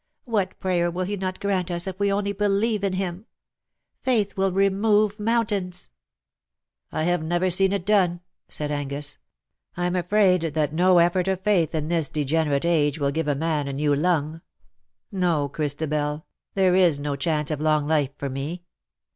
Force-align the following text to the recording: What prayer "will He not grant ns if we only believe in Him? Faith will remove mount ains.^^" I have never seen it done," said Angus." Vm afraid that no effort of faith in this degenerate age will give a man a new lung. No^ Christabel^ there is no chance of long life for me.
What 0.25 0.59
prayer 0.59 0.89
"will 0.89 1.05
He 1.05 1.15
not 1.15 1.39
grant 1.39 1.71
ns 1.71 1.85
if 1.85 1.99
we 1.99 2.11
only 2.11 2.33
believe 2.33 2.83
in 2.83 2.93
Him? 2.93 3.27
Faith 4.01 4.35
will 4.35 4.51
remove 4.51 5.19
mount 5.19 5.49
ains.^^" 5.51 5.89
I 6.91 7.03
have 7.03 7.21
never 7.21 7.51
seen 7.51 7.71
it 7.71 7.85
done," 7.85 8.21
said 8.49 8.71
Angus." 8.71 9.19
Vm 9.77 9.99
afraid 9.99 10.41
that 10.55 10.73
no 10.73 10.97
effort 10.97 11.27
of 11.27 11.41
faith 11.41 11.75
in 11.75 11.87
this 11.87 12.09
degenerate 12.09 12.65
age 12.65 12.97
will 12.99 13.11
give 13.11 13.27
a 13.27 13.35
man 13.35 13.67
a 13.67 13.73
new 13.73 13.93
lung. 13.93 14.41
No^ 15.13 15.51
Christabel^ 15.51 16.23
there 16.55 16.73
is 16.75 16.97
no 16.99 17.15
chance 17.15 17.51
of 17.51 17.61
long 17.61 17.87
life 17.87 18.13
for 18.17 18.27
me. 18.31 18.63